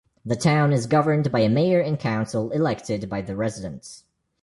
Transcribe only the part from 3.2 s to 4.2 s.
the residents.